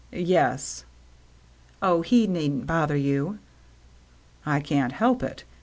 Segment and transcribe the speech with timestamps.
[0.11, 0.83] "Yes.""
[1.83, 3.37] Oh, he needn't bother you.""
[4.47, 5.43] I can't help it.